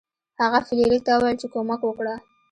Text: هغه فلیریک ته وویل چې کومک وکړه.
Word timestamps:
هغه 0.41 0.59
فلیریک 0.67 1.01
ته 1.05 1.11
وویل 1.15 1.37
چې 1.41 1.47
کومک 1.53 1.81
وکړه. 1.83 2.15